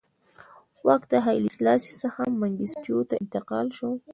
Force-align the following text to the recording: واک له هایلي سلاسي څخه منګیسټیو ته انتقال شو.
واک 0.85 1.01
له 1.11 1.17
هایلي 1.25 1.49
سلاسي 1.57 1.91
څخه 2.01 2.21
منګیسټیو 2.41 2.99
ته 3.09 3.15
انتقال 3.23 3.67
شو. 3.77 3.89